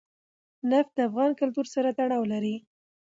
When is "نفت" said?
0.69-0.91